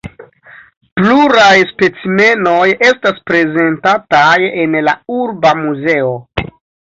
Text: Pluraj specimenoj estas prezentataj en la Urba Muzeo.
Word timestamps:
Pluraj 0.99 1.51
specimenoj 1.71 2.63
estas 2.87 3.21
prezentataj 3.31 4.33
en 4.65 4.79
la 4.89 4.95
Urba 5.19 5.53
Muzeo. 5.63 6.13